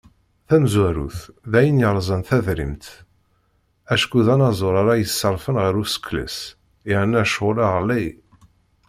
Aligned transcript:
Tamezwarut, 0.47 1.17
d 1.51 1.53
ayen 1.59 1.81
yerzan 1.83 2.21
tadrimt, 2.27 2.83
acku 3.93 4.19
d 4.25 4.27
anaẓur 4.33 4.75
ara 4.81 4.93
iseṛfen 5.03 5.57
ɣef 5.63 5.75
usekles, 5.83 6.37
yerna 6.89 7.23
ccɣel-a 7.29 7.67
ɣlay. 7.75 8.07